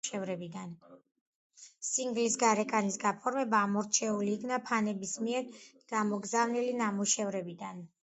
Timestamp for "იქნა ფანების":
4.39-5.17